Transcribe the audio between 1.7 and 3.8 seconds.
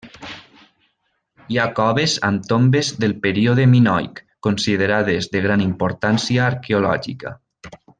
coves amb tombes del període